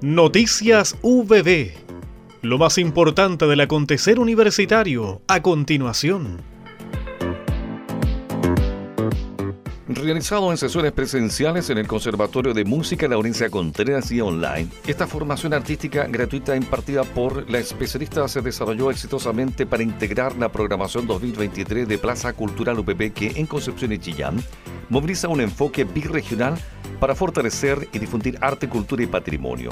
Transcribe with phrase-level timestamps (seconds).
[0.00, 1.72] Noticias VB.
[2.42, 6.40] Lo más importante del acontecer universitario a continuación.
[9.88, 15.52] Realizado en sesiones presenciales en el Conservatorio de Música Laurencia Contreras y online, esta formación
[15.52, 21.98] artística gratuita impartida por la especialista se desarrolló exitosamente para integrar la programación 2023 de
[21.98, 24.36] Plaza Cultural UPP que en Concepción y Chillán
[24.88, 26.58] moviliza un enfoque birregional
[27.00, 29.70] para fortalecer y difundir arte, cultura y patrimonio.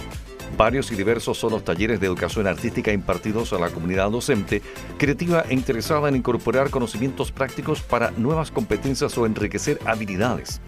[0.57, 4.63] Varios y diversos son los talleres de educación artística impartidos a la comunidad docente,
[4.97, 10.61] creativa e interesada en incorporar conocimientos prácticos para nuevas competencias o enriquecer habilidades.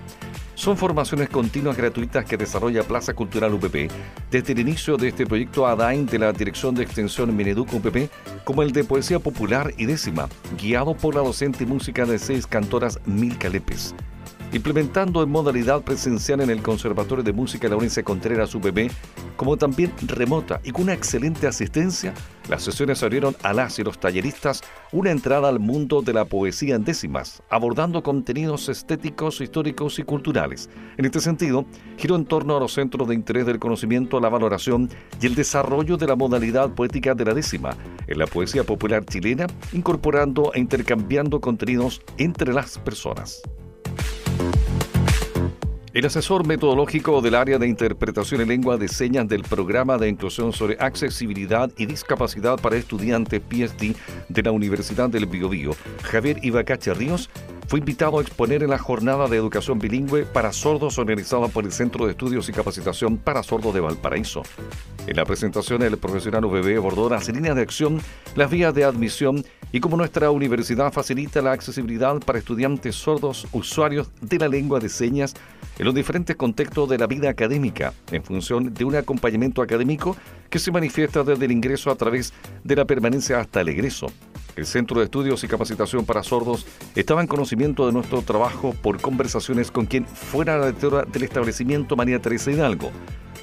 [0.57, 3.93] Son formaciones continuas gratuitas que desarrolla Plaza Cultural UPP
[4.29, 8.11] desde el inicio de este proyecto ADAIN de la Dirección de Extensión Mineduc UPP,
[8.43, 10.29] como el de Poesía Popular y Décima,
[10.61, 13.95] guiado por la docente y música de seis cantoras Milka Lepes
[14.53, 18.91] implementando en modalidad presencial en el Conservatorio de Música Laurencia Contreras UPB,
[19.37, 22.15] como también remota y con una excelente asistencia,
[22.49, 26.77] las sesiones abrieron a las y los talleristas una entrada al mundo de la poesía
[26.77, 30.71] en décimas, abordando contenidos estéticos, históricos y culturales.
[30.97, 31.67] En este sentido,
[31.99, 34.89] giró en torno a los centros de interés del conocimiento, la valoración
[35.21, 37.77] y el desarrollo de la modalidad poética de la décima
[38.07, 43.43] en la poesía popular chilena, incorporando e intercambiando contenidos entre las personas.
[45.99, 50.53] El asesor metodológico del área de interpretación en lengua de señas del programa de inclusión
[50.53, 53.97] sobre accesibilidad y discapacidad para estudiantes PSD
[54.29, 55.73] de la Universidad del Biobío,
[56.05, 57.29] Javier Ibacache Ríos,
[57.69, 61.73] fue invitado a exponer en la jornada de educación bilingüe para sordos organizada por el
[61.73, 64.43] Centro de Estudios y Capacitación para Sordos de Valparaíso.
[65.07, 68.01] En la presentación, el profesional UBB abordó las líneas de acción,
[68.37, 74.11] las vías de admisión y cómo nuestra universidad facilita la accesibilidad para estudiantes sordos usuarios
[74.23, 75.35] de la lengua de señas
[75.79, 80.17] en los diferentes contextos de la vida académica, en función de un acompañamiento académico
[80.49, 82.33] que se manifiesta desde el ingreso a través
[82.65, 84.11] de la permanencia hasta el egreso.
[84.59, 89.01] El Centro de Estudios y Capacitación para Sordos estaba en conocimiento de nuestro trabajo por
[89.01, 92.91] conversaciones con quien fuera la directora del establecimiento, María Teresa Hidalgo.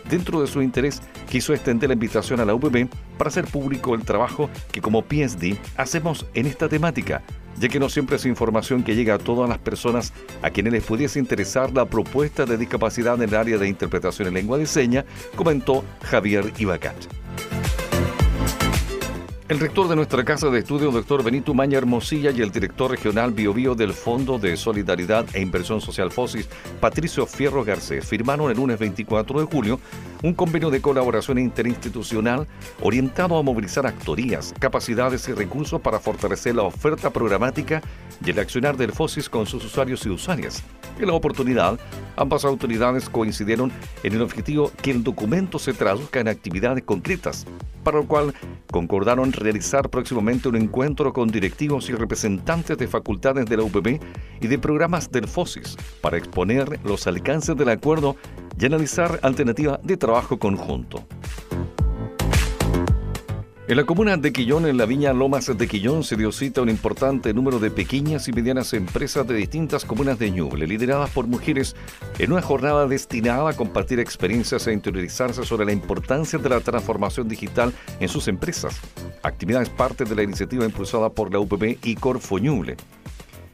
[0.10, 4.04] Dentro de su interés, quiso extender la invitación a la UPB para hacer público el
[4.04, 7.24] trabajo que como PSD hacemos en esta temática,
[7.62, 10.12] ya que no siempre es información que llega a todas las personas
[10.42, 14.34] a quienes les pudiese interesar la propuesta de discapacidad en el área de interpretación en
[14.34, 15.06] lengua de seña,
[15.38, 16.98] comentó Javier Ibacat.
[19.48, 23.32] El rector de nuestra casa de estudio, doctor Benito Maña Hermosilla, y el director regional
[23.32, 28.80] Biobío del Fondo de Solidaridad e Inversión Social FOSIS, Patricio Fierro Garcés, firmaron el lunes
[28.80, 29.80] 24 de julio
[30.24, 32.48] un convenio de colaboración interinstitucional
[32.82, 37.84] orientado a movilizar actorías, capacidades y recursos para fortalecer la oferta programática
[38.26, 40.64] y el accionar del FOSIS con sus usuarios y usuarias.
[41.00, 41.80] En la oportunidad,
[42.16, 47.46] ambas autoridades coincidieron en el objetivo que el documento se traduzca en actividades concretas,
[47.84, 48.34] para lo cual
[48.72, 54.00] concordaron realizar próximamente un encuentro con directivos y representantes de facultades de la UPB
[54.42, 58.16] y de programas del FOSIS para exponer los alcances del acuerdo
[58.60, 61.06] y analizar alternativas de trabajo conjunto.
[63.68, 66.70] En la comuna de Quillón, en la viña Lomas de Quillón, se dio cita un
[66.70, 71.76] importante número de pequeñas y medianas empresas de distintas comunas de Ñuble, lideradas por mujeres,
[72.20, 77.28] en una jornada destinada a compartir experiencias e interiorizarse sobre la importancia de la transformación
[77.28, 78.80] digital en sus empresas.
[79.24, 82.78] Actividades parte de la iniciativa impulsada por la UPB y Corfo Ñuble.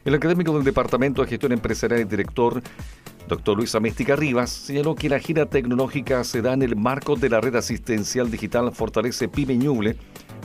[0.04, 2.62] El académico del Departamento de Gestión Empresarial y director
[3.32, 7.30] Doctor Luis Améstica Rivas señaló que la gira tecnológica se da en el marco de
[7.30, 9.96] la red asistencial digital Fortalece Pyme Ñuble,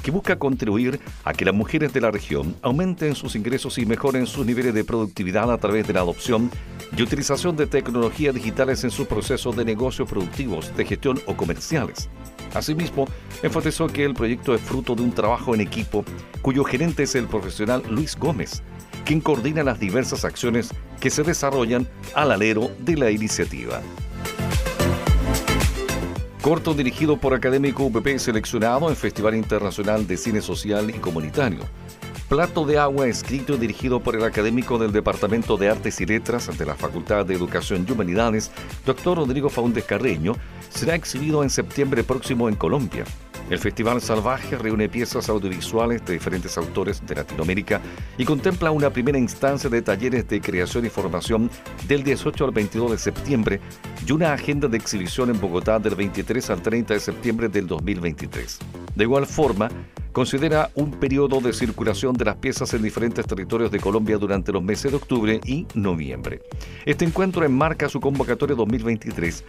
[0.04, 4.28] que busca contribuir a que las mujeres de la región aumenten sus ingresos y mejoren
[4.28, 6.48] sus niveles de productividad a través de la adopción
[6.96, 12.08] y utilización de tecnologías digitales en sus procesos de negocios productivos, de gestión o comerciales.
[12.56, 13.06] Asimismo,
[13.42, 16.04] enfatizó que el proyecto es fruto de un trabajo en equipo
[16.40, 18.62] cuyo gerente es el profesional Luis Gómez,
[19.04, 23.82] quien coordina las diversas acciones que se desarrollan al alero de la iniciativa.
[26.40, 31.60] Corto dirigido por Académico UPP seleccionado en Festival Internacional de Cine Social y Comunitario.
[32.28, 36.58] Plato de agua escrito y dirigido por el académico del Departamento de Artes y Letras
[36.58, 38.50] de la Facultad de Educación y Humanidades,
[38.84, 40.34] doctor Rodrigo Faúndez Carreño,
[40.68, 43.04] será exhibido en septiembre próximo en Colombia.
[43.48, 47.80] El Festival Salvaje reúne piezas audiovisuales de diferentes autores de Latinoamérica
[48.18, 51.48] y contempla una primera instancia de talleres de creación y formación
[51.86, 53.60] del 18 al 22 de septiembre
[54.04, 58.58] y una agenda de exhibición en Bogotá del 23 al 30 de septiembre del 2023.
[58.96, 59.70] De igual forma,
[60.16, 64.62] considera un periodo de circulación de las piezas en diferentes territorios de Colombia durante los
[64.62, 66.40] meses de octubre y noviembre.
[66.86, 69.44] Este encuentro enmarca su convocatoria 2023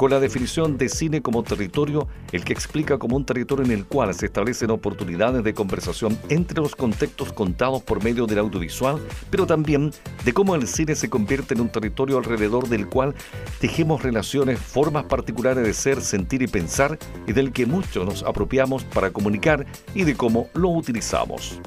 [0.00, 3.84] con la definición de cine como territorio, el que explica como un territorio en el
[3.84, 8.98] cual se establecen oportunidades de conversación entre los contextos contados por medio del audiovisual,
[9.30, 9.90] pero también
[10.24, 13.14] de cómo el cine se convierte en un territorio alrededor del cual
[13.60, 18.84] tejemos relaciones, formas particulares de ser, sentir y pensar, y del que muchos nos apropiamos
[18.84, 21.60] para comunicar y cómo lo utilizamos.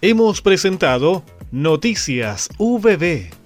[0.00, 3.39] Hemos presentado Noticias VB